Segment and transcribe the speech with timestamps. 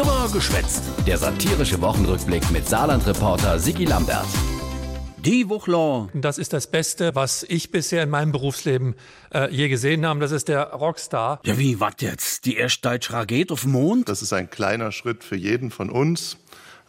[0.00, 0.82] Drüber geschwätzt.
[1.06, 4.24] Der satirische Wochenrückblick mit Saarland-Reporter Sigi Lambert.
[5.18, 6.08] Die Wuchler.
[6.14, 8.94] Das ist das Beste, was ich bisher in meinem Berufsleben
[9.30, 10.20] äh, je gesehen habe.
[10.20, 11.40] Das ist der Rockstar.
[11.44, 12.46] Ja, wie, was jetzt?
[12.46, 14.08] Die erste deutsche Rakete auf dem Mond?
[14.08, 16.38] Das ist ein kleiner Schritt für jeden von uns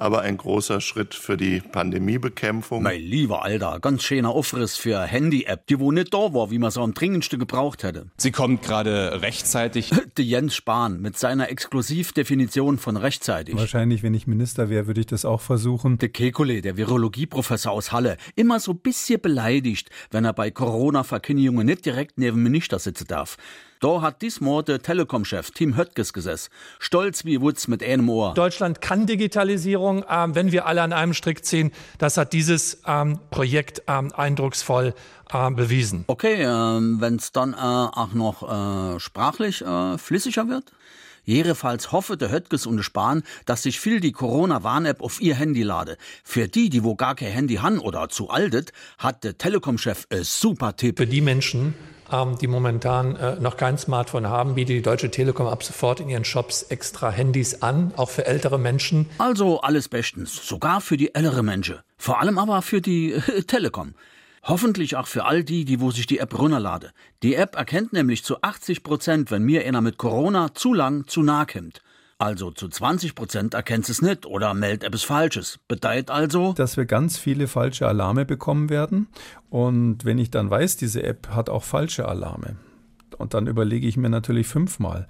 [0.00, 2.82] aber ein großer Schritt für die Pandemiebekämpfung.
[2.82, 6.70] Mein lieber Alter, ganz schöner Aufriss für Handy-App, die wo nicht da war, wie man
[6.70, 8.06] so am dringendsten gebraucht hätte.
[8.16, 9.90] Sie kommt gerade rechtzeitig.
[10.16, 13.54] Der Jens Spahn mit seiner Exklusivdefinition von rechtzeitig.
[13.56, 15.98] Wahrscheinlich, wenn ich Minister wäre, würde ich das auch versuchen.
[15.98, 21.84] Der Kekule, der Virologieprofessor aus Halle, immer so bisschen beleidigt, wenn er bei Corona-Verkündigungen nicht
[21.84, 23.36] direkt neben dem Minister sitzen darf.
[23.80, 26.50] Da hat diesmal der Telekom-Chef Tim Höttges gesessen.
[26.78, 28.34] Stolz wie Wutz mit einem Ohr.
[28.34, 31.72] Deutschland kann Digitalisierung, ähm, wenn wir alle an einem Strick ziehen.
[31.96, 34.92] Das hat dieses ähm, Projekt ähm, eindrucksvoll
[35.32, 36.04] äh, bewiesen.
[36.08, 38.42] Okay, äh, wenn es dann äh, auch noch
[38.96, 40.64] äh, sprachlich äh, flüssiger wird?
[41.24, 45.62] Jedenfalls hoffe der Höttges und der Spahn, dass sich viel die Corona-Warn-App auf ihr Handy
[45.62, 45.96] lade.
[46.22, 50.24] Für die, die wo gar kein Handy han oder zu altet, hat der Telekom-Chef ein
[50.24, 50.98] super Tipp.
[50.98, 51.74] Für die Menschen,
[52.12, 56.08] ähm, die momentan äh, noch kein Smartphone haben, bietet die Deutsche Telekom ab sofort in
[56.08, 59.06] ihren Shops extra Handys an, auch für ältere Menschen.
[59.18, 61.78] Also alles bestens, sogar für die ältere Menschen.
[61.96, 63.94] Vor allem aber für die äh, Telekom.
[64.42, 66.92] Hoffentlich auch für all die, die wo sich die App runterlade.
[67.22, 71.22] Die App erkennt nämlich zu 80 Prozent, wenn mir einer mit Corona zu lang zu
[71.22, 71.82] nah kommt.
[72.20, 75.58] Also zu 20 Prozent erkennt es nicht oder meldet etwas Falsches.
[75.68, 79.08] Bedeutet also, dass wir ganz viele falsche Alarme bekommen werden.
[79.48, 82.56] Und wenn ich dann weiß, diese App hat auch falsche Alarme,
[83.16, 85.08] und dann überlege ich mir natürlich fünfmal,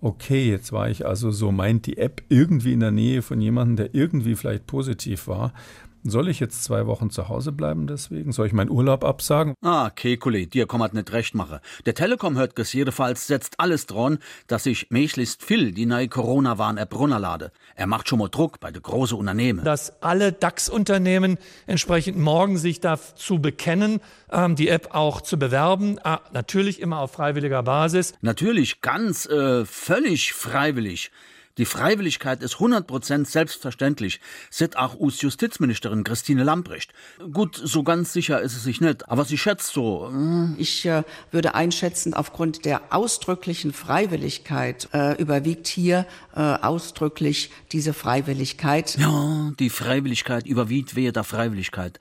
[0.00, 3.76] okay, jetzt war ich also so meint die App irgendwie in der Nähe von jemandem,
[3.76, 5.52] der irgendwie vielleicht positiv war.
[6.02, 8.32] Soll ich jetzt zwei Wochen zu Hause bleiben deswegen?
[8.32, 9.54] Soll ich meinen Urlaub absagen?
[9.62, 11.58] Ah, Kekule, dir kann man nicht recht machen.
[11.84, 16.98] Der Telekom hört es jedenfalls setzt alles dran, dass ich möglichst viel die neue Corona-Warn-App
[16.98, 17.52] runterlade.
[17.74, 19.62] Er macht schon mal Druck bei den großen Unternehmen.
[19.62, 25.98] Dass alle DAX-Unternehmen entsprechend morgen sich dazu bekennen, ähm, die App auch zu bewerben.
[26.02, 28.14] Ah, natürlich immer auf freiwilliger Basis.
[28.22, 31.10] Natürlich, ganz, äh, völlig freiwillig.
[31.58, 36.92] Die Freiwilligkeit ist 100% selbstverständlich, sagt auch US Justizministerin Christine Lamprecht.
[37.32, 40.10] Gut, so ganz sicher ist es sich nicht, aber sie schätzt so.
[40.10, 47.94] Äh, ich äh, würde einschätzen, aufgrund der ausdrücklichen Freiwilligkeit äh, überwiegt hier äh, ausdrücklich diese
[47.94, 48.96] Freiwilligkeit.
[48.98, 51.98] Ja, die Freiwilligkeit überwiegt wehe der Freiwilligkeit.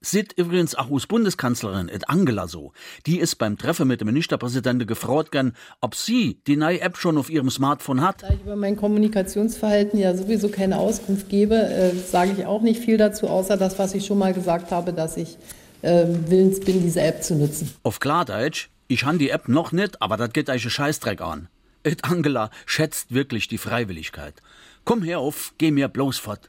[0.00, 2.72] Sieht übrigens auch US Bundeskanzlerin et Angela so.
[3.06, 7.18] Die ist beim Treffen mit dem Ministerpräsidenten gefragt gern, ob sie die neue App schon
[7.18, 8.22] auf ihrem Smartphone hat.
[8.22, 12.80] Da ich über mein Kommunikationsverhalten ja sowieso keine Auskunft gebe, äh, sage ich auch nicht
[12.80, 15.36] viel dazu, außer das, was ich schon mal gesagt habe, dass ich
[15.82, 17.74] äh, willens bin, diese App zu nutzen.
[17.82, 21.48] Auf Klardeutsch, ich han die App noch nicht, aber das geht euch Scheißdreck an.
[21.82, 24.34] Et Angela schätzt wirklich die Freiwilligkeit.
[24.84, 26.46] Komm her auf, geh mir bloß fort.